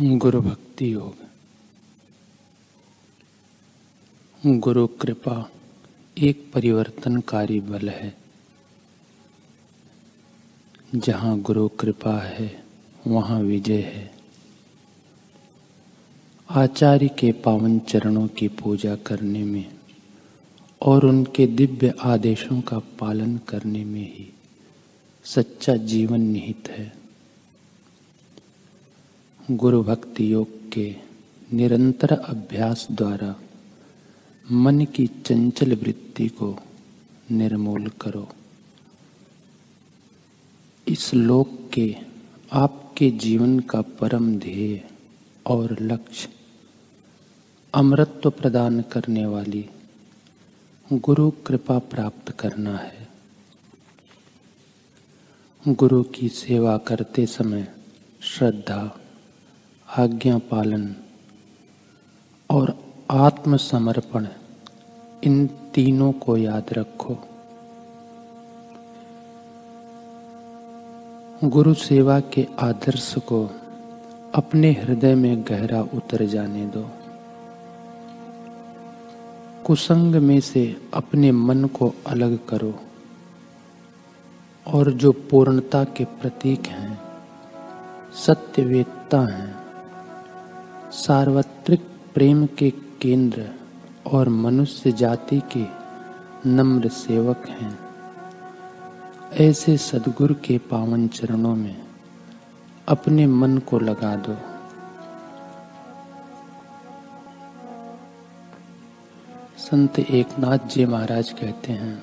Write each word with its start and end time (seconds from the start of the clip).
गुरु 0.00 0.40
भक्ति 0.40 0.92
योग 0.92 1.16
गुरु 4.58 4.86
कृपा 4.86 5.50
एक 6.18 6.52
परिवर्तनकारी 6.54 7.60
बल 7.60 7.88
है। 7.88 8.16
जहाँ 10.94 11.40
गुरु 11.40 11.68
कृपा 11.68 12.20
है, 12.20 12.64
वहाँ 13.06 13.40
विजय 13.40 13.80
है। 13.80 14.14
आचार्य 16.50 17.08
के 17.08 17.32
पावन 17.32 17.78
चरणों 17.78 18.28
की 18.28 18.48
पूजा 18.48 18.96
करने 18.96 19.44
में 19.44 19.72
और 20.82 21.06
उनके 21.06 21.46
दिव्य 21.46 21.94
आदेशों 22.00 22.60
का 22.60 22.78
पालन 22.78 23.38
करने 23.38 23.84
में 23.84 24.14
ही 24.14 24.32
सच्चा 25.24 25.76
जीवन 25.76 26.20
निहित 26.20 26.68
है। 26.68 26.95
गुरु 29.50 29.82
भक्ति 29.82 30.32
योग 30.32 30.72
के 30.72 30.96
निरंतर 31.52 32.12
अभ्यास 32.12 32.88
द्वारा 32.90 33.34
मन 34.52 34.84
की 34.84 35.06
चंचल 35.06 35.74
वृत्ति 35.74 36.28
को 36.28 36.58
निर्मूल 37.30 37.88
करो। 37.88 38.28
इस 40.88 41.14
लोक 41.14 41.70
के 41.72 41.96
आपके 42.52 43.10
जीवन 43.10 43.60
का 43.60 43.80
परम 43.80 44.38
ध्येय 44.38 44.88
और 45.46 45.76
लक्ष्य 45.80 46.28
अमृत्व 47.74 48.30
प्रदान 48.30 48.82
करने 48.82 49.26
वाली 49.26 49.68
गुरु 50.92 51.30
कृपा 51.30 51.78
प्राप्त 51.78 52.30
करना 52.30 52.76
है। 52.76 53.08
गुरु 55.68 56.02
की 56.02 56.28
सेवा 56.28 56.78
करते 56.78 57.26
समय 57.26 57.74
श्रद्धा 58.20 59.00
आज्ञा 59.98 60.38
पालन 60.38 60.96
और 62.50 62.78
आत्मसमर्पण, 63.10 64.26
इन 65.24 65.46
तीनों 65.46 66.12
को 66.12 66.36
याद 66.36 66.66
रखो। 66.72 67.18
गुरु 71.44 71.74
सेवा 71.74 72.20
के 72.20 72.46
आदर्श 72.58 73.14
को 73.18 73.50
अपने 74.34 74.72
हृदय 74.72 75.14
में 75.14 75.42
गहरा 75.42 75.82
उतर 75.82 76.24
जाने 76.24 76.66
दो। 76.66 76.88
कुसंग 79.66 80.14
में 80.14 80.40
से 80.40 80.76
अपने 80.94 81.32
मन 81.32 81.64
को 81.64 81.94
अलग 82.06 82.46
करो 82.46 82.74
और 84.66 84.92
जो 84.92 85.12
पूर्णता 85.12 85.84
के 85.84 86.04
प्रतीक 86.04 86.66
हैं 86.66 87.00
सत्यवेदता 88.26 89.20
हैं 89.20 89.65
सार्वत्रिक 90.92 91.80
प्रेम 92.14 92.46
के 92.46 92.70
केंद्र 92.70 93.50
और 94.06 94.28
मनुष्य 94.28 94.92
जाति 94.92 95.42
के 95.56 95.64
नम्र 96.48 96.88
सेवक 96.88 97.48
हैं। 97.48 97.78
ऐसे 99.32 99.76
सदगुरु 99.76 100.34
के 100.34 100.58
पावन 100.58 101.08
चरणों 101.08 101.54
में 101.54 101.76
अपने 102.88 103.26
मन 103.26 103.58
को 103.58 103.78
लगा 103.78 104.16
दो। 104.16 104.36
संत 109.58 109.98
एकनाथ 109.98 110.58
जी 110.58 110.86
महाराज 110.86 111.30
कहते 111.30 111.72
हैं, 111.72 112.02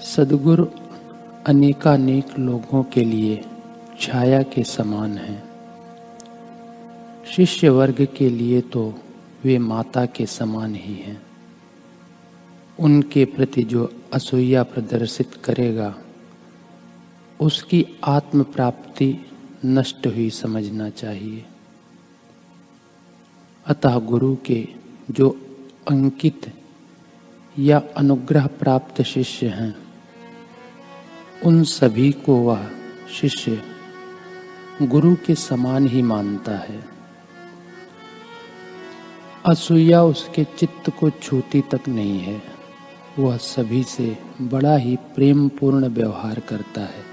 सदगुरु 0.00 0.66
अनेकानेक 1.46 2.38
लोगों 2.38 2.82
के 2.84 3.04
लिए 3.04 3.44
छाया 4.00 4.42
के 4.42 4.64
समान 4.64 5.18
हैं। 5.18 5.53
शिष्य 7.36 7.68
वर्ग 7.68 8.08
के 8.16 8.30
लिए 8.30 8.60
तो 8.60 8.94
वे 9.44 9.58
माता 9.58 10.06
के 10.06 10.26
समान 10.26 10.74
ही 10.74 10.94
हैं। 10.94 11.22
उनके 12.80 13.24
प्रति 13.24 13.62
जो 13.62 13.92
असूया 14.12 14.62
प्रदर्शित 14.62 15.30
करेगा, 15.44 15.94
उसकी 17.40 17.86
आत्म 18.04 18.42
प्राप्ति 18.42 19.26
नष्ट 19.64 20.06
हुई 20.06 20.30
समझना 20.30 20.90
चाहिए। 20.90 21.44
अतः 23.66 23.98
गुरु 23.98 24.36
के 24.36 24.68
जो 25.10 25.40
अंकित 25.90 26.54
या 27.58 27.82
अनुग्रह 27.96 28.46
प्राप्त 28.46 29.02
शिष्य 29.02 29.46
हैं, 29.46 29.76
उन 31.44 31.64
सभी 31.64 32.12
को 32.12 32.36
वह 32.36 32.70
शिष्य 33.20 33.62
गुरु 34.82 35.16
के 35.26 35.34
समान 35.34 35.86
ही 35.86 36.02
मानता 36.02 36.58
है। 36.58 36.93
असूया 39.44 40.02
उसके 40.02 40.44
चित्त 40.58 40.88
को 40.90 41.08
छूती 41.12 41.60
तक 41.70 41.88
नहीं 41.88 42.20
है। 42.20 42.40
वह 43.18 43.36
सभी 43.36 43.82
से 43.82 44.16
बड़ा 44.42 44.76
ही 44.76 44.96
प्रेम 45.14 45.48
पूर्ण 45.48 45.88
व्यवहार 45.88 46.40
करता 46.40 46.80
है। 46.80 47.04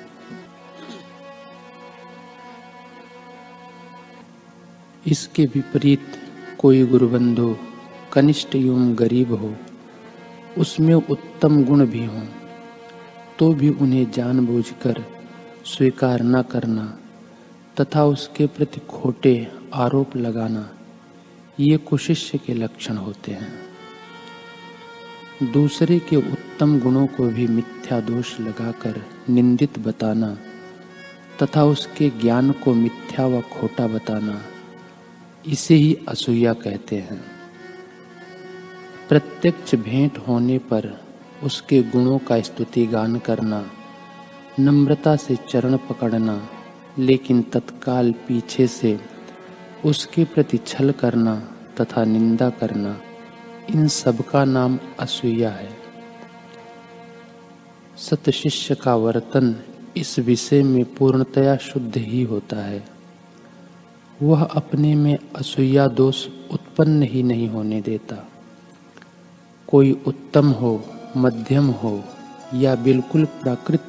इसके 5.07 5.45
विपरीत 5.45 6.17
कोई 6.59 6.85
गुरुबंधु, 6.85 7.55
कनिष्ठ 8.13 8.55
एवं 8.55 8.97
गरीब 8.99 9.33
हो, 9.33 9.53
उसमें 10.57 10.93
उत्तम 10.95 11.63
गुण 11.63 11.85
भी 11.85 12.05
हों 12.05 12.25
तो 13.39 13.53
भी 13.53 13.69
उन्हें 13.69 14.11
जानबूझकर 14.11 15.05
स्वीकार 15.65 16.21
न 16.23 16.41
करना 16.41 16.85
तथा 17.77 18.03
उसके 18.05 18.45
प्रति 18.47 18.79
खोटे 18.89 19.35
आरोप 19.73 20.15
लगाना 20.17 20.69
ये 21.61 21.77
कुशिष्य 21.77 22.37
के 22.37 22.53
लक्षण 22.53 22.97
होते 22.97 23.31
हैं। 23.31 23.53
दूसरे 25.51 25.97
के 25.99 26.15
उत्तम 26.15 26.79
गुणों 26.79 27.05
को 27.07 27.23
भी 27.27 27.47
मिथ्या 27.47 27.99
दोष 27.99 28.39
लगाकर 28.39 29.01
निंदित 29.29 29.79
बताना 29.79 30.37
तथा 31.41 31.63
उसके 31.63 32.09
ज्ञान 32.21 32.51
को 32.53 32.73
मिथ्या 32.73 33.25
व 33.25 33.41
खोटा 33.51 33.87
बताना, 33.87 34.41
इसे 35.45 35.75
ही 35.75 35.97
असूया 36.07 36.53
कहते 36.53 36.95
हैं। 36.95 37.21
प्रत्यक्ष 39.09 39.75
भेंट 39.75 40.17
होने 40.17 40.57
पर 40.57 40.89
उसके 41.43 41.81
गुणों 41.83 42.17
का 42.19 42.39
स्तुति 42.41 42.85
गान 42.85 43.17
करना, 43.19 43.63
नम्रता 44.59 45.15
से 45.15 45.35
चरण 45.49 45.77
पकड़ना, 45.89 46.35
लेकिन 46.99 47.41
तत्काल 47.43 48.11
पीछे 48.27 48.67
से 48.67 48.99
उसके 49.85 50.23
प्रति 50.23 50.57
छल 50.57 50.91
करना 50.91 51.35
तथा 51.81 52.03
निंदा 52.03 52.49
करना 52.49 53.01
इन 53.69 53.87
सब 53.87 54.21
का 54.21 54.45
नाम 54.45 54.79
असूया 54.99 55.49
है। 55.49 55.69
सत 57.97 58.29
शिष्य 58.29 58.75
का 58.75 58.95
वर्तन 58.95 59.55
इस 59.97 60.19
विषय 60.19 60.63
में 60.63 60.95
पूर्णतया 60.95 61.57
शुद्ध 61.57 61.97
ही 61.97 62.23
होता 62.23 62.57
है। 62.57 62.83
वह 64.21 64.43
अपने 64.43 64.95
में 64.95 65.17
असूया 65.35 65.87
दोष 65.87 66.27
उत्पन्न 66.51 67.03
ही 67.03 67.23
नहीं 67.23 67.49
होने 67.49 67.81
देता। 67.81 68.15
कोई 69.67 70.03
उत्तम 70.07 70.49
हो, 70.49 70.85
मध्यम 71.17 71.67
हो, 71.67 72.03
या 72.53 72.75
बिल्कुल 72.75 73.25
प्राकृत 73.25 73.83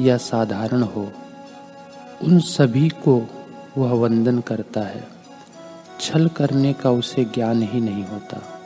या 0.00 0.16
साधारण 0.16 0.82
हो, 0.82 1.12
उन 2.22 2.38
सभी 2.38 2.88
को 2.88 3.37
वह 3.78 3.92
वंदन 3.92 4.38
करता 4.38 4.80
है। 4.80 5.08
छल 6.00 6.28
करने 6.28 6.72
का 6.72 6.90
उसे 6.90 7.24
ज्ञान 7.24 7.62
ही 7.62 7.80
नहीं 7.80 8.04
होता। 8.04 8.60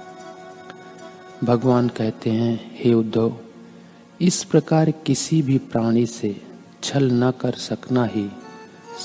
भगवान 1.44 1.88
कहते 1.88 2.30
हैं, 2.30 2.70
हे 2.74 2.94
उद्धव, 2.94 3.36
इस 4.20 4.44
प्रकार 4.44 4.90
किसी 4.90 5.42
भी 5.42 5.58
प्राणी 5.58 6.06
से 6.06 6.42
छल 6.82 7.10
न 7.12 7.30
कर 7.30 7.52
सकना 7.52 8.04
ही 8.04 8.32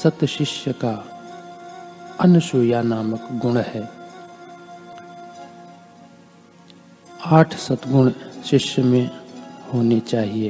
सत 0.03 0.25
शिष्य 0.25 0.73
का 0.73 1.21
अनसूया 2.19 2.81
नामक 2.81 3.29
गुण 3.31 3.57
है। 3.57 3.89
आठ 7.25 7.57
सतगुण 7.57 8.11
शिष्य 8.45 8.83
में 8.83 9.11
होने 9.73 9.99
चाहिए। 9.99 10.49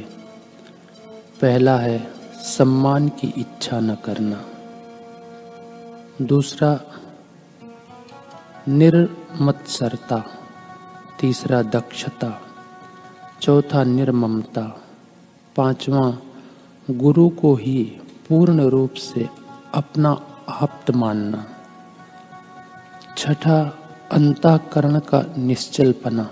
पहला 1.40 1.78
है, 1.78 2.10
सम्मान 2.36 3.08
की 3.08 3.34
इच्छा 3.36 3.80
न 3.80 3.94
करना। 3.94 4.44
दूसरा, 6.22 6.80
निर्मत्सरता। 8.68 10.24
तीसरा, 11.20 11.62
दक्षता। 11.62 12.42
चौथा, 13.42 13.84
निर्ममता। 13.84 14.80
पांचवा, 15.56 16.18
गुरु 16.90 17.28
को 17.28 17.54
ही 17.54 17.84
पूर्ण 18.28 18.60
रूप 18.60 18.94
से 18.94 19.28
अपना 19.74 20.26
आप्त 20.48 20.90
मानना। 20.90 21.46
छठा, 23.16 23.78
अंतकरण 24.12 24.98
का 24.98 25.24
निश्चलपना। 25.38 26.30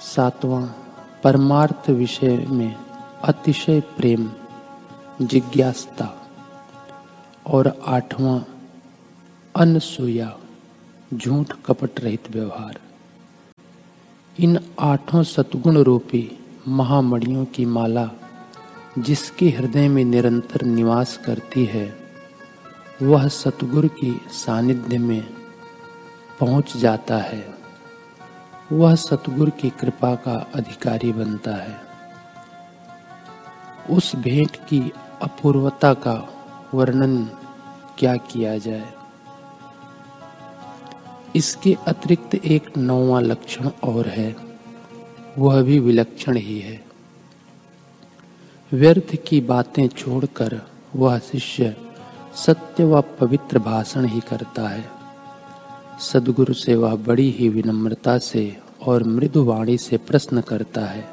सातवां, 0.00 0.66
परमार्थ 1.24 1.90
विषय 1.90 2.46
में 2.48 2.76
अतिशय 3.24 3.80
प्रेम, 3.80 4.30
जिज्ञासता। 5.22 6.21
और 7.52 7.82
आठवां 7.86 8.40
अनसुया 9.56 10.38
झूठ 11.14 11.52
कपट 11.66 12.00
रहित 12.00 12.30
व्यवहार। 12.30 12.80
इन 14.40 14.58
आठों 14.80 15.22
सतगुण 15.22 15.76
रूपी 15.76 16.38
महामणियों 16.68 17.44
की 17.44 17.64
माला, 17.64 18.10
जिसके 18.98 19.48
हृदय 19.48 19.88
में 19.88 20.04
निरंतर 20.04 20.62
निवास 20.62 21.16
करती 21.16 21.64
है, 21.64 21.96
वह 23.02 23.28
सतगुरु 23.28 23.88
की 23.88 24.20
सानिध्य 24.30 24.98
में 24.98 25.26
पहुँच 26.40 26.76
जाता 26.76 27.16
है। 27.16 27.54
वह 28.72 28.94
सतगुरु 28.94 29.50
की 29.50 29.70
कृपा 29.70 30.14
का 30.14 30.50
अधिकारी 30.54 31.12
बनता 31.12 31.54
है। 31.54 31.80
उस 33.90 34.16
भेंट 34.16 34.56
की 34.56 34.92
अपूर्वता 35.22 35.94
का 35.94 36.28
वर्णन 36.74 37.30
क्या 37.98 38.16
किया 38.16 38.58
जाए? 38.58 38.92
इसके 41.36 41.76
अतिरिक्त 41.86 42.34
एक 42.34 42.78
नौवा 42.78 43.20
लक्षण 43.20 43.70
और 43.84 44.06
है। 44.06 44.36
वह 45.38 45.62
भी 45.62 45.78
विलक्षण 45.78 46.36
ही 46.36 46.60
है। 46.60 46.84
व्यर्थ 48.72 49.16
की 49.26 49.40
बातें 49.40 49.88
छोड़कर 49.88 50.60
वह 50.96 51.18
शिष्य 51.18 51.76
सत्य 52.34 52.84
व 52.84 53.00
पवित्र 53.00 53.58
भाषण 53.58 54.04
ही 54.04 54.20
करता 54.20 54.68
है। 54.68 54.88
सदगुरु 56.00 56.54
से 56.54 56.74
वह 56.74 56.94
बड़ी 56.96 57.30
ही 57.30 57.48
विनम्रता 57.48 58.18
से 58.18 58.58
और 58.86 59.04
मृदुवाणी 59.04 59.78
से 59.78 59.96
प्रश्न 59.96 60.40
करता 60.40 60.80
है 60.80 61.08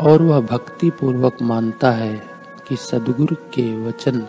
और 0.00 0.22
वह 0.22 0.40
भक्ति 0.40 0.90
पूर्वक 0.90 1.42
मानता 1.42 1.90
है 1.90 2.22
कि 2.68 2.76
सदगुरु 2.76 3.36
के 3.54 3.88
वचन 3.88 4.26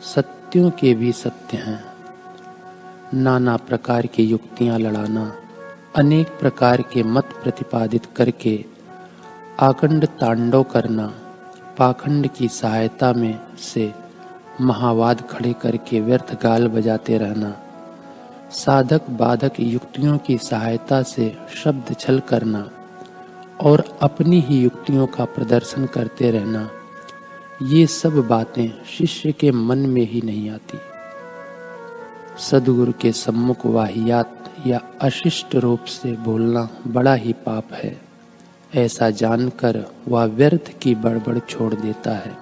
सत्यों 0.00 0.35
के 0.54 0.94
भी 0.94 1.12
सत्य 1.12 1.56
हैं। 1.56 1.84
नाना 3.14 3.56
प्रकार 3.56 4.06
की 4.06 4.22
युक्तियाँ 4.22 4.78
लड़ाना, 4.78 5.36
अनेक 5.96 6.26
प्रकार 6.26 6.82
के 6.82 7.02
मत 7.02 7.24
प्रतिपादित 7.24 8.06
करके 8.16 8.64
आखंड 9.60 10.06
तांडव 10.06 10.62
करना, 10.62 11.14
पाखंड 11.78 12.28
की 12.28 12.48
सहायता 12.48 13.12
में 13.12 13.40
से 13.58 13.94
महावाद 14.60 15.20
खड़े 15.30 15.52
करके 15.52 16.00
व्यर्थ 16.00 16.42
गाल 16.42 16.68
बजाते 16.68 17.18
रहना, 17.18 17.56
साधक 18.50 19.10
बाधक 19.10 19.52
युक्तियों 19.60 20.18
की 20.18 20.38
सहायता 20.38 21.02
से 21.02 21.38
शब्द 21.64 21.96
छल 22.00 22.20
करना 22.20 22.70
और 23.60 23.98
अपनी 24.02 24.40
ही 24.40 24.60
युक्तियों 24.60 25.06
का 25.06 25.24
प्रदर्शन 25.24 25.86
करते 25.86 26.30
रहना। 26.30 26.70
ये 27.62 27.86
सब 27.86 28.28
बातें 28.28 28.84
शिष्य 28.84 29.32
के 29.32 29.50
मन 29.50 29.78
में 29.78 30.02
ही 30.02 30.20
नहीं 30.20 30.50
आती। 30.50 30.78
सदगुरु 32.38 32.92
के 33.00 33.12
सम्मुख 33.12 33.66
वाहियात 33.66 34.54
या 34.66 34.80
अशिष्ट 35.00 35.54
रूप 35.54 35.84
से 35.84 36.12
बोलना 36.12 36.68
बड़ा 36.86 37.14
ही 37.14 37.32
पाप 37.32 37.72
है। 37.72 38.00
ऐसा 38.74 39.10
जानकर 39.10 39.84
वह 40.08 40.24
व्यर्थ 40.24 40.78
की 40.82 40.94
बड़बड़ 40.94 41.38
छोड़ 41.38 41.74
देता 41.74 42.10
है 42.10 42.36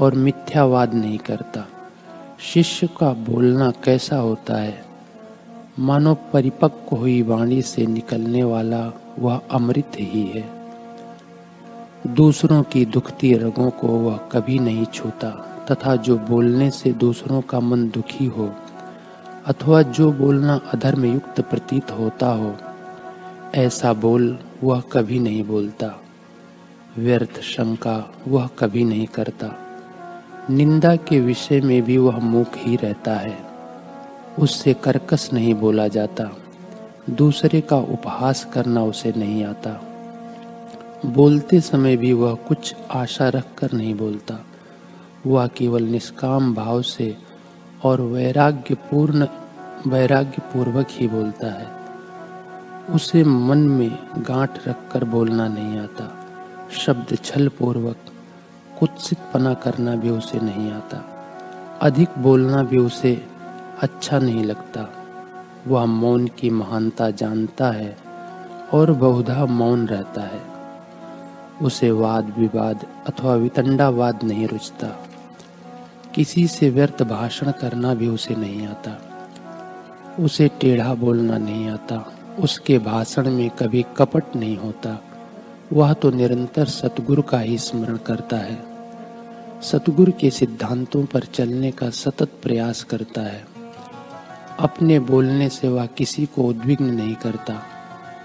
और 0.00 0.14
मिथ्यावाद 0.14 0.94
नहीं 0.94 1.18
करता। 1.18 1.68
शिष्य 2.40 2.86
का 2.86 3.12
बोलना 3.12 3.70
कैसा 3.70 4.16
होता 4.16 4.56
है? 4.56 4.84
मानो 5.78 6.14
परिपक्व 6.14 6.96
हुई 6.96 7.22
वाणी 7.22 7.62
से 7.62 7.86
निकलने 7.86 8.44
वाला 8.44 8.92
वह 9.18 9.34
वा 9.34 9.40
अमृत 9.50 9.92
ही 9.96 10.26
है। 10.26 10.57
दूसरों 12.06 12.62
की 12.62 12.84
दुखती 12.84 13.34
रगों 13.34 13.70
को 13.70 13.88
वह 13.88 14.16
कभी 14.16 14.58
नहीं 14.58 14.84
छूता, 14.84 15.30
तथा 15.70 15.96
जो 15.96 16.18
बोलने 16.18 16.70
से 16.70 16.92
दूसरों 16.92 17.40
का 17.40 17.60
मन 17.60 17.88
दुखी 17.88 18.26
हो, 18.26 18.52
अथवा 19.46 19.82
जो 19.82 20.12
बोलना 20.12 20.60
अधर्म 20.74 21.04
युक्त 21.04 21.40
प्रतीत 21.40 21.90
होता 21.90 22.28
हो, 22.28 22.56
ऐसा 23.54 23.92
बोल 23.92 24.38
वह 24.64 24.80
कभी 24.80 25.18
नहीं 25.18 25.44
बोलता। 25.44 26.00
व्यर्थ 26.98 27.40
शंका 27.40 28.14
वह 28.28 28.46
कभी 28.58 28.84
नहीं 28.84 29.06
करता। 29.06 29.56
निंदा 30.50 30.96
के 30.96 31.20
विषय 31.20 31.60
में 31.60 31.82
भी 31.82 31.96
वह 31.96 32.18
मुख 32.18 32.48
ही 32.56 32.76
रहता 32.76 33.14
है। 33.14 33.38
उससे 34.38 34.74
कर्कश 34.74 35.30
नहीं 35.32 35.54
बोला 35.54 35.88
जाता। 35.88 36.36
दूसरे 37.10 37.60
का 37.60 37.76
उपहास 37.76 38.44
करना 38.52 38.84
उसे 38.84 39.12
नहीं 39.16 39.44
आता। 39.44 39.87
बोलते 41.06 41.60
समय 41.60 41.96
भी 41.96 42.12
वह 42.12 42.34
कुछ 42.34 42.74
आशा 42.90 43.28
रखकर 43.28 43.72
नहीं 43.72 43.94
बोलता। 43.94 44.44
वह 45.26 45.46
केवल 45.46 45.82
निष्काम 45.82 46.54
भाव 46.54 46.82
से 46.82 47.16
और 47.84 48.00
वैराग्य 48.00 48.74
पूर्ण 48.74 49.26
वैराग्य 49.86 50.38
पूर्वक 50.38 50.86
ही 50.90 51.08
बोलता 51.08 51.46
है। 51.46 51.66
उसे 52.94 53.24
मन 53.24 53.58
में 53.58 53.98
गांठ 54.18 54.68
रखकर 54.68 55.04
बोलना 55.04 55.48
नहीं 55.48 55.78
आता। 55.78 56.26
शब्द 56.72 57.18
छल 57.24 57.48
पूर्वक 57.48 57.96
कुत्सित 58.80 59.18
पना 59.34 59.54
करना 59.54 59.96
भी 59.96 60.10
उसे 60.10 60.40
नहीं 60.40 60.72
आता। 60.72 61.04
अधिक 61.82 62.08
बोलना 62.18 62.62
भी 62.62 62.78
उसे 62.78 63.26
अच्छा 63.82 64.18
नहीं 64.18 64.44
लगता। 64.44 64.88
वह 65.66 65.84
मौन 65.84 66.26
की 66.26 66.50
महानता 66.50 67.10
जानता 67.10 67.70
है 67.70 67.96
और 68.72 68.92
बहुधा 68.92 69.46
मौन 69.46 69.86
रहता 69.86 70.20
है। 70.20 70.57
उसे 71.62 71.90
वाद 71.90 72.34
विवाद 72.38 72.86
अथवा 73.06 73.34
वितंडावाद 73.34 74.22
नहीं 74.24 74.48
रुचता। 74.48 75.06
किसी 76.14 76.46
से 76.46 76.70
व्यर्थ 76.70 77.02
भाषण 77.02 77.50
करना 77.50 77.94
भी 77.94 78.08
उसे 78.08 78.34
नहीं 78.34 78.66
आता। 78.66 79.02
उसे 80.20 80.48
टेढ़ा 80.48 80.94
बोलना 80.94 81.38
नहीं 81.38 81.70
आता। 81.70 82.12
उसके 82.38 82.78
भाषण 82.78 83.30
में 83.30 83.50
कभी 83.50 83.86
कपट 83.96 84.36
नहीं 84.36 84.56
होता। 84.56 85.04
वह 85.72 85.92
तो 85.92 86.10
निरंतर 86.10 86.64
सतगुरु 86.64 87.22
का 87.22 87.38
ही 87.38 87.58
स्मरण 87.58 87.96
करता 87.96 88.36
है। 88.36 88.62
सतगुरु 89.62 90.12
के 90.12 90.30
सिद्धांतों 90.30 91.04
पर 91.04 91.20
चलने 91.20 91.70
का 91.70 91.90
सतत 91.90 92.28
प्रयास 92.42 92.84
करता 92.84 93.20
है। 93.20 93.46
अपने 94.58 95.00
बोलने 95.00 95.48
से 95.48 95.68
वह 95.68 95.86
किसी 95.86 96.26
को 96.26 96.42
उद्विग्न 96.42 96.84
नहीं 96.84 97.14
करता। 97.14 97.62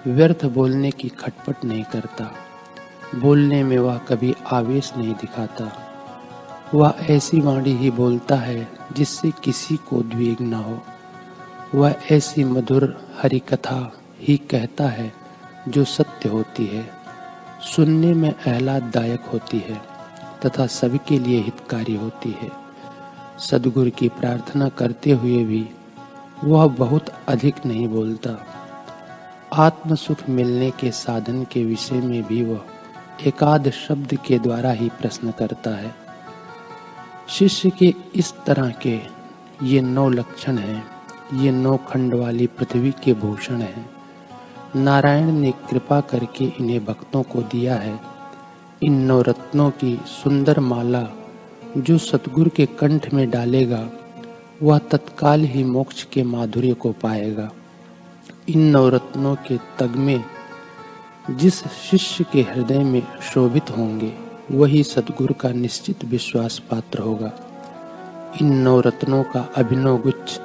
व्यर्थ 0.08 0.46
बोलने 0.46 0.92
की 0.92 1.10
खटपट 1.10 1.66
नहीं 1.66 1.84
करता। 1.84 2.32
बोलने 3.16 3.64
में 3.64 3.78
वह 3.78 3.98
कभी 3.98 4.36
आवेश 4.52 4.94
नहीं 4.98 5.14
दिखाता। 5.14 5.72
वह 6.74 6.94
ऐसी 7.02 7.42
वाणी 7.42 7.72
ही 7.72 7.92
बोलता 7.92 8.36
है 8.36 8.68
जिससे 8.96 9.32
किसी 9.44 9.76
को 9.76 9.96
उद्वेग 9.96 10.42
न 10.42 10.54
हो। 10.54 10.80
वह 11.76 11.96
ऐसी 12.12 12.44
मधुर 12.44 13.08
हरि 13.22 13.40
कथा 13.40 13.94
ही 14.20 14.38
कहता 14.38 14.88
है 14.88 15.14
जो 15.68 15.84
सत्य 15.84 16.30
होती 16.30 16.66
है। 16.66 16.90
सुनने 17.76 18.14
में 18.14 18.30
आह्लाददायक 18.30 19.22
होती 19.22 19.60
है 19.60 19.82
तथा 20.46 20.68
सभी 20.68 20.98
के 20.98 21.20
लिए 21.20 21.40
हितकारी 21.40 21.96
होती 21.96 22.32
है। 22.42 22.52
सदगुरु 23.40 23.92
की 23.92 24.10
प्रार्थना 24.10 24.70
करते 24.70 25.12
हुए 25.12 25.44
भी 25.44 25.70
वह 26.44 26.68
बहुत 26.68 27.06
अधिक 27.28 27.66
नहीं 27.66 27.88
बोलता। 27.88 28.46
आत्म 29.54 29.96
सुख 29.96 30.30
मिलने 30.30 30.72
के 30.72 30.92
साधन 30.92 31.44
के 31.44 31.66
विषय 31.66 31.96
में 31.96 32.24
भी 32.24 32.44
वह 32.44 32.62
एकाद 33.22 33.70
शब्द 33.70 34.18
के 34.26 34.40
द्वारा 34.40 34.72
ही 34.72 34.90
प्रश्न 34.90 35.32
करता 35.32 35.70
है। 35.70 35.96
शिष्य 37.30 37.70
के 37.70 37.94
इस 38.16 38.34
तरह 38.46 38.70
के 38.70 39.00
ये 39.64 39.82
नौ 39.82 40.10
लक्षण 40.10 40.58
हैं, 40.58 40.86
ये 41.34 41.52
नौ 41.52 41.78
खंड 41.78 42.14
वाली 42.14 42.48
पृथ्वी 42.48 42.94
के 43.04 43.14
भूषण 43.14 43.62
हैं। 43.62 43.90
नारायण 44.76 45.32
ने 45.32 45.52
कृपा 45.52 46.02
करके 46.02 46.46
इन्हें 46.46 46.86
भक्तों 46.86 47.24
को 47.24 47.42
दिया 47.42 47.76
है। 47.76 48.00
इन 48.84 48.94
नौ 48.94 49.22
रत्नों 49.22 49.70
की 49.70 50.02
सुंदर 50.06 50.60
माला 50.60 51.08
जो 51.78 51.98
सतगुरु 51.98 52.50
के 52.50 52.66
कंठ 52.66 53.14
में 53.14 53.30
डालेगा, 53.30 53.90
वह 54.64 54.78
तत्काल 54.78 55.42
ही 55.42 55.64
मोक्ष 55.64 56.04
के 56.04 56.24
माधुर्य 56.24 56.74
को 56.74 56.92
पाएगा। 56.92 57.52
इन 58.50 58.60
नवरत्नों 58.60 59.36
के 59.36 59.58
तगमे 59.80 60.22
जिस 61.32 61.68
शिष्य 61.68 62.26
के 62.34 62.42
हृदय 62.42 62.80
में 62.80 63.08
शोभित 63.22 63.70
होंगे, 63.70 64.14
वही 64.52 64.84
सदगुरु 64.84 65.34
का 65.34 65.50
निश्चित 65.50 66.06
विश्वास 66.06 66.60
पात्र 66.60 67.00
होगा। 67.00 67.32
इन 68.42 68.54
नौ 68.54 68.80
रत्नों 68.80 69.24
का 69.24 69.50
अभिनव 69.56 69.98
गुच्छ 69.98 70.40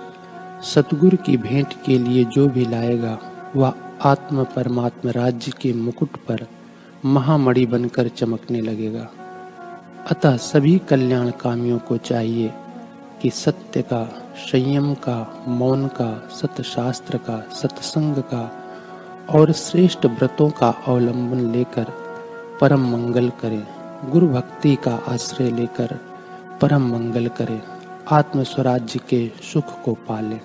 सतगुरु 0.64 1.16
की 1.16 1.36
भेंट 1.36 1.74
के 1.86 1.98
लिए 1.98 2.24
जो 2.24 2.48
भी 2.48 2.66
लाएगा, 2.66 3.18
वह 3.56 3.74
आत्म 4.02 4.44
परमात्मा 4.44 5.10
राज्य 5.10 5.52
के 5.60 5.72
मुकुट 5.72 6.16
पर 6.16 6.46
महामणि 7.04 7.66
बनकर 7.66 8.08
चमकने 8.08 8.60
लगेगा। 8.60 9.08
अतः 10.10 10.36
सभी 10.36 10.78
कल्याण 10.78 11.30
कामियों 11.30 11.78
को 11.78 11.96
चाहिए 11.96 12.52
कि 13.22 13.30
सत्य 13.30 13.82
का, 13.82 14.32
संयम 14.36 14.94
का, 14.94 15.44
मौन 15.48 15.86
का, 15.86 16.28
सतशास्त्र 16.32 17.18
का, 17.18 17.48
सत्संग 17.52 18.16
का 18.16 18.57
और 19.30 19.52
श्रेष्ठ 19.52 20.06
व्रतों 20.06 20.50
का 20.50 20.68
अवलंबन 20.86 21.40
लेकर 21.52 21.86
परम 22.60 22.90
मंगल 22.90 23.28
करें। 23.28 23.66
गुरु 24.10 24.28
भक्ति 24.28 24.76
का 24.76 25.00
आश्रय 25.08 25.50
लेकर 25.50 25.98
परम 26.60 26.92
मंगल 26.92 27.28
करें। 27.28 27.62
आत्म 28.10 28.42
स्वराज्य 28.42 29.00
के 29.08 29.32
सुख 29.52 29.82
को 29.82 29.94
पालें। 29.94 30.40